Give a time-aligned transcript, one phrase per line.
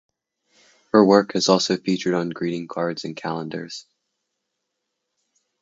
[0.93, 3.85] Her work has also featured on greeting cards and calendars.